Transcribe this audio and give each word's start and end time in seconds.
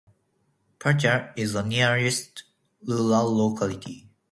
Pacha 0.79 1.31
is 1.37 1.53
the 1.53 1.61
nearest 1.61 2.45
rural 2.83 3.37
locality. 3.37 4.09